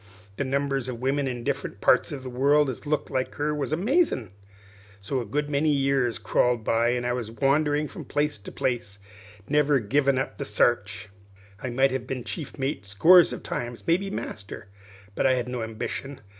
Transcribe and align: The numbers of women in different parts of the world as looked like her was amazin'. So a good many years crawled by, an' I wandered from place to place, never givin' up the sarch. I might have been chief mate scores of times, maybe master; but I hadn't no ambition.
The 0.37 0.43
numbers 0.43 0.89
of 0.89 0.99
women 0.99 1.27
in 1.27 1.43
different 1.43 1.79
parts 1.79 2.11
of 2.11 2.23
the 2.23 2.29
world 2.31 2.71
as 2.71 2.87
looked 2.87 3.11
like 3.11 3.35
her 3.35 3.53
was 3.53 3.71
amazin'. 3.71 4.31
So 4.99 5.19
a 5.19 5.27
good 5.27 5.47
many 5.47 5.69
years 5.69 6.17
crawled 6.17 6.63
by, 6.63 6.89
an' 6.93 7.05
I 7.05 7.13
wandered 7.13 7.91
from 7.91 8.05
place 8.05 8.39
to 8.39 8.51
place, 8.51 8.97
never 9.47 9.77
givin' 9.79 10.17
up 10.17 10.39
the 10.39 10.43
sarch. 10.43 11.09
I 11.61 11.69
might 11.69 11.91
have 11.91 12.07
been 12.07 12.23
chief 12.23 12.57
mate 12.57 12.83
scores 12.83 13.31
of 13.31 13.43
times, 13.43 13.83
maybe 13.85 14.09
master; 14.09 14.69
but 15.13 15.27
I 15.27 15.35
hadn't 15.35 15.51
no 15.51 15.61
ambition. 15.61 16.21